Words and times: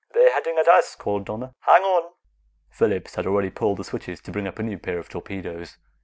"They're 0.15 0.31
heading 0.33 0.57
at 0.57 0.67
us!" 0.67 0.95
called 0.95 1.25
Donna. 1.25 1.53
"Hang 1.59 1.83
on!" 1.83 2.11
Phillips 2.71 3.13
had 3.13 3.27
already 3.27 3.51
pulled 3.51 3.77
the 3.77 3.83
switches 3.83 4.19
to 4.21 4.31
bring 4.31 4.47
up 4.47 4.57
a 4.57 4.63
new 4.63 4.79
pair 4.79 4.97
of 4.97 5.09
torpedoes. 5.09 5.77